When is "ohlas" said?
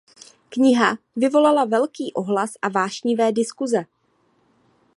2.13-2.53